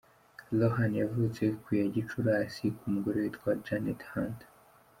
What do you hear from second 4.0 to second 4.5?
Hunt;.